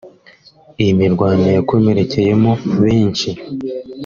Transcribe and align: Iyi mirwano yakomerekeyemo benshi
Iyi 0.81 0.93
mirwano 1.01 1.47
yakomerekeyemo 1.57 2.51
benshi 2.81 3.29